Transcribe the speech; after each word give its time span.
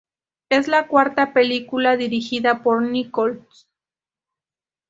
Es 0.49 0.67
la 0.67 0.87
cuarta 0.87 1.31
película 1.31 1.95
dirigida 1.95 2.63
por 2.63 2.81
Nichols. 2.81 3.67